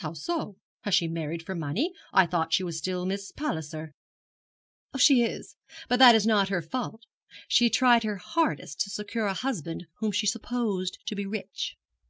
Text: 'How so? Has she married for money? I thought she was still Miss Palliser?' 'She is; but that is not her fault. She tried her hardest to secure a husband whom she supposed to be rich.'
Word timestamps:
'How 0.00 0.12
so? 0.12 0.58
Has 0.82 0.94
she 0.94 1.08
married 1.08 1.42
for 1.42 1.54
money? 1.54 1.94
I 2.12 2.26
thought 2.26 2.52
she 2.52 2.62
was 2.62 2.76
still 2.76 3.06
Miss 3.06 3.32
Palliser?' 3.32 3.94
'She 4.98 5.22
is; 5.22 5.56
but 5.88 5.98
that 5.98 6.14
is 6.14 6.26
not 6.26 6.50
her 6.50 6.60
fault. 6.60 7.06
She 7.48 7.70
tried 7.70 8.02
her 8.02 8.18
hardest 8.18 8.80
to 8.80 8.90
secure 8.90 9.24
a 9.24 9.32
husband 9.32 9.86
whom 9.94 10.12
she 10.12 10.26
supposed 10.26 10.98
to 11.06 11.14
be 11.16 11.24
rich.' 11.24 11.74